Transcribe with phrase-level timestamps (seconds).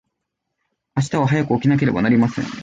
[0.95, 2.45] 明日は早く起きなければなりません。